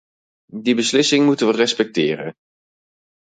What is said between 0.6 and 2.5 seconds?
Die beslissing moeten we respecteren.